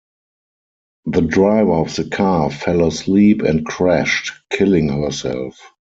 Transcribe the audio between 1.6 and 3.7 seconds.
of the car fell asleep and